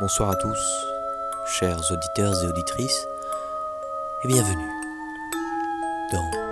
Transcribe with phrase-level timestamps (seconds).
[0.00, 0.86] Bonsoir à tous,
[1.44, 3.06] chers auditeurs et auditrices,
[4.24, 4.70] et bienvenue
[6.10, 6.49] dans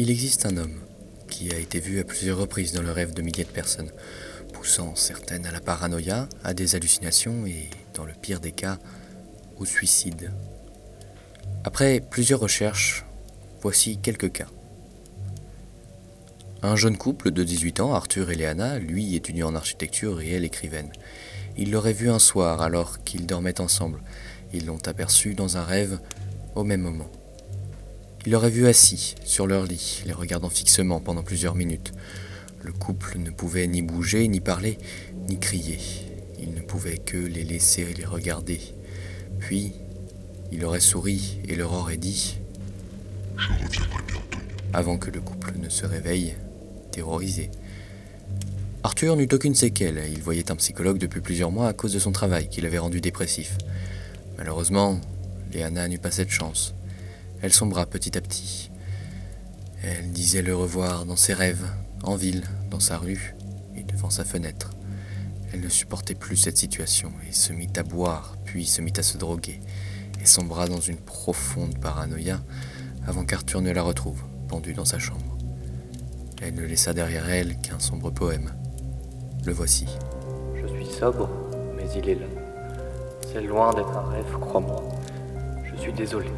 [0.00, 0.78] Il existe un homme
[1.28, 3.90] qui a été vu à plusieurs reprises dans le rêve de milliers de personnes,
[4.52, 8.78] poussant certaines à la paranoïa, à des hallucinations et, dans le pire des cas,
[9.56, 10.30] au suicide.
[11.64, 13.04] Après plusieurs recherches,
[13.60, 14.46] voici quelques cas.
[16.62, 20.44] Un jeune couple de 18 ans, Arthur et Léana, lui étudiant en architecture et elle
[20.44, 20.92] écrivaine.
[21.56, 24.00] Ils l'auraient vu un soir alors qu'ils dormaient ensemble.
[24.52, 25.98] Ils l'ont aperçu dans un rêve
[26.54, 27.10] au même moment.
[28.26, 31.92] Il l'aurait vu assis sur leur lit, les regardant fixement pendant plusieurs minutes.
[32.62, 34.78] Le couple ne pouvait ni bouger, ni parler,
[35.28, 35.78] ni crier.
[36.40, 38.60] Il ne pouvait que les laisser les regarder.
[39.38, 39.72] Puis,
[40.50, 42.38] il aurait souri et leur aurait dit
[43.36, 44.20] Je reviendrai bientôt.
[44.72, 46.34] Avant que le couple ne se réveille,
[46.90, 47.50] terrorisé.
[48.82, 50.02] Arthur n'eut aucune séquelle.
[50.12, 53.00] Il voyait un psychologue depuis plusieurs mois à cause de son travail qui l'avait rendu
[53.00, 53.56] dépressif.
[54.36, 55.00] Malheureusement,
[55.52, 56.74] Léana n'eut pas cette chance.
[57.40, 58.70] Elle sombra petit à petit.
[59.82, 61.66] Elle disait le revoir dans ses rêves,
[62.02, 63.34] en ville, dans sa rue
[63.76, 64.70] et devant sa fenêtre.
[65.52, 69.02] Elle ne supportait plus cette situation et se mit à boire, puis se mit à
[69.02, 69.60] se droguer,
[70.20, 72.40] et sombra dans une profonde paranoïa
[73.06, 75.38] avant qu'Arthur ne la retrouve, pendue dans sa chambre.
[76.42, 78.52] Elle ne laissa derrière elle qu'un sombre poème.
[79.46, 79.86] Le voici.
[80.60, 81.30] Je suis sobre,
[81.76, 82.26] mais il est là.
[83.32, 84.82] C'est loin d'être un rêve, crois-moi.
[85.64, 86.28] Je suis désolé,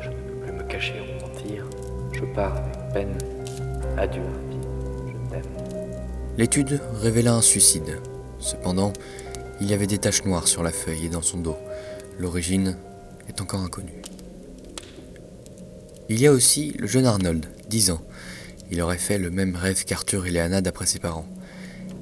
[0.00, 1.64] Je ne peux me cacher mentir.
[2.12, 3.18] Je pars avec peine.
[3.98, 4.22] Adieu.
[5.06, 5.42] Je t'aime.
[6.36, 7.98] L'étude révéla un suicide.
[8.38, 8.92] Cependant,
[9.60, 11.56] il y avait des taches noires sur la feuille et dans son dos.
[12.18, 12.76] L'origine
[13.28, 14.02] est encore inconnue.
[16.08, 18.00] Il y a aussi le jeune Arnold, 10 ans.
[18.70, 21.26] Il aurait fait le même rêve qu'Arthur et Léana d'après ses parents.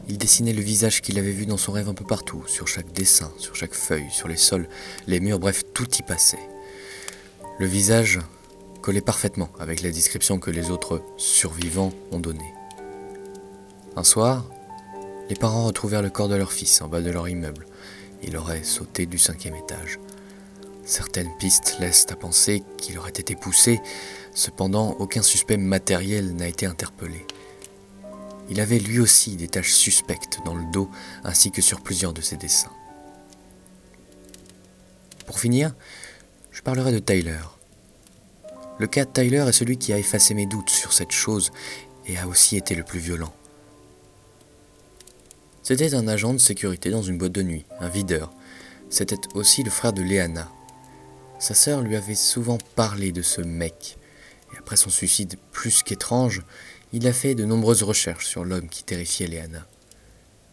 [0.08, 2.92] Il dessinait le visage qu'il avait vu dans son rêve un peu partout, sur chaque
[2.92, 4.68] dessin, sur chaque feuille, sur les sols,
[5.06, 6.38] les murs, bref, tout y passait.
[7.58, 8.18] Le visage
[8.80, 12.52] collait parfaitement avec la description que les autres survivants ont donnée.
[13.94, 14.44] Un soir,
[15.28, 17.66] les parents retrouvèrent le corps de leur fils en bas de leur immeuble.
[18.22, 19.98] Il aurait sauté du cinquième étage.
[20.84, 23.80] Certaines pistes laissent à penser qu'il aurait été poussé,
[24.34, 27.26] cependant aucun suspect matériel n'a été interpellé.
[28.48, 30.90] Il avait lui aussi des taches suspectes dans le dos
[31.22, 32.72] ainsi que sur plusieurs de ses dessins.
[35.26, 35.74] Pour finir,
[36.52, 37.40] je parlerai de Tyler.
[38.78, 41.50] Le cas de Tyler est celui qui a effacé mes doutes sur cette chose
[42.06, 43.32] et a aussi été le plus violent.
[45.62, 48.32] C'était un agent de sécurité dans une boîte de nuit, un videur.
[48.90, 50.50] C'était aussi le frère de Léana.
[51.38, 53.96] Sa sœur lui avait souvent parlé de ce mec,
[54.52, 56.42] et après son suicide plus qu'étrange,
[56.92, 59.66] il a fait de nombreuses recherches sur l'homme qui terrifiait Léana.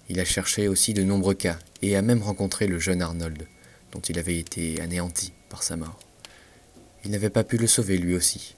[0.08, 3.48] Il a cherché aussi de nombreux cas, et a même rencontré le jeune Arnold,
[3.92, 6.00] dont il avait été anéanti par sa mort.
[7.04, 8.56] Il n'avait pas pu le sauver lui aussi.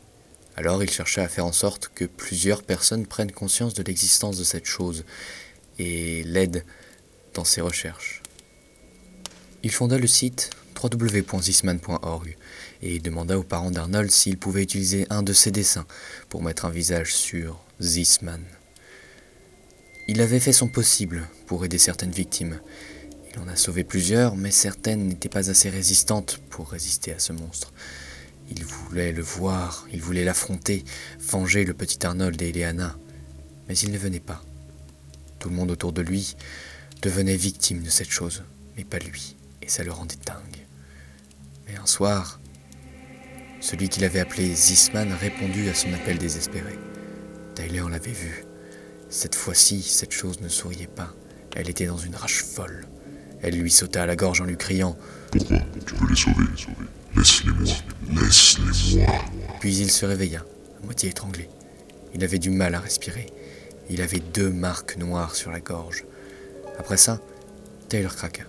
[0.56, 4.44] Alors il chercha à faire en sorte que plusieurs personnes prennent conscience de l'existence de
[4.44, 5.06] cette chose,
[5.80, 6.63] et l'aident
[7.34, 8.22] dans ses recherches.
[9.63, 10.50] Il fonda le site
[10.81, 12.35] www.zisman.org
[12.81, 15.85] et demanda aux parents d'Arnold s'ils pouvaient utiliser un de ses dessins
[16.30, 18.44] pour mettre un visage sur Zisman.
[20.07, 22.60] Il avait fait son possible pour aider certaines victimes.
[23.33, 27.31] Il en a sauvé plusieurs, mais certaines n'étaient pas assez résistantes pour résister à ce
[27.31, 27.72] monstre.
[28.50, 30.83] Il voulait le voir, il voulait l'affronter,
[31.19, 32.98] venger le petit Arnold et Eleana,
[33.69, 34.44] mais il ne venait pas.
[35.39, 36.36] Tout le monde autour de lui
[37.01, 38.44] devenait victime de cette chose,
[38.75, 40.66] mais pas lui, et ça le rendait dingue.
[41.68, 42.42] Mais un soir,
[43.62, 46.77] celui qu'il avait appelé Zisman répondit à son appel désespéré.
[47.56, 48.44] Tyler l'avait vu.
[49.10, 51.13] Cette fois-ci, cette chose ne souriait pas.
[51.56, 52.88] Elle était dans une rage folle.
[53.41, 54.97] Elle lui sauta à la gorge en lui criant
[55.31, 56.88] Pourquoi Tu veux les sauver, sauver.
[57.15, 58.21] Laisse-les-moi.
[58.21, 59.07] Laisse-les-moi.
[59.59, 60.45] Puis il se réveilla,
[60.81, 61.49] à moitié étranglé.
[62.13, 63.27] Il avait du mal à respirer.
[63.89, 66.05] Il avait deux marques noires sur la gorge.
[66.77, 67.19] Après ça,
[67.89, 68.43] Taylor craqua.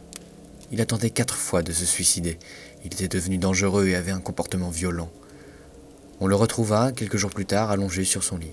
[0.70, 2.38] Il attendait quatre fois de se suicider.
[2.84, 5.10] Il était devenu dangereux et avait un comportement violent.
[6.20, 8.52] On le retrouva quelques jours plus tard allongé sur son lit,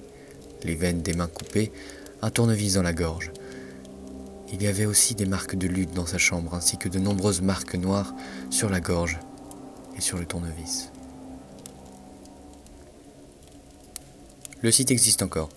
[0.63, 1.71] les veines des mains coupées,
[2.21, 3.31] un tournevis dans la gorge.
[4.51, 7.41] Il y avait aussi des marques de lutte dans sa chambre, ainsi que de nombreuses
[7.41, 8.13] marques noires
[8.49, 9.19] sur la gorge
[9.95, 10.91] et sur le tournevis.
[14.61, 15.49] Le site existe encore.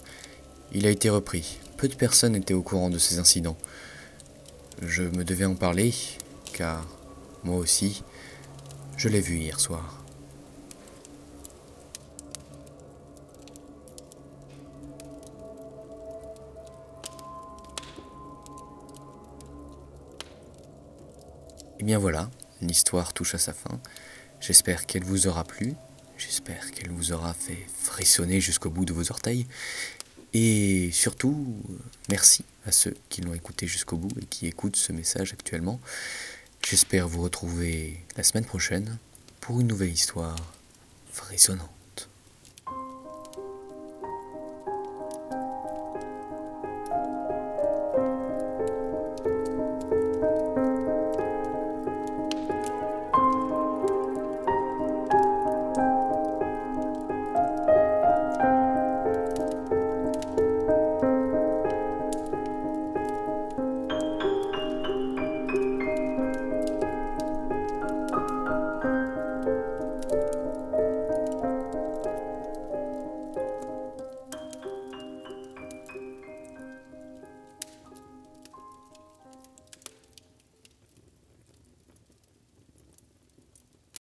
[0.72, 1.58] Il a été repris.
[1.76, 3.56] Peu de personnes étaient au courant de ces incidents.
[4.82, 5.92] Je me devais en parler,
[6.52, 6.86] car
[7.44, 8.04] moi aussi,
[8.96, 10.01] je l'ai vu hier soir.
[21.82, 22.30] Et bien voilà,
[22.60, 23.80] l'histoire touche à sa fin.
[24.38, 25.74] J'espère qu'elle vous aura plu.
[26.16, 29.48] J'espère qu'elle vous aura fait frissonner jusqu'au bout de vos orteils.
[30.32, 31.60] Et surtout,
[32.08, 35.80] merci à ceux qui l'ont écouté jusqu'au bout et qui écoutent ce message actuellement.
[36.64, 38.96] J'espère vous retrouver la semaine prochaine
[39.40, 40.36] pour une nouvelle histoire
[41.10, 41.81] frissonnante.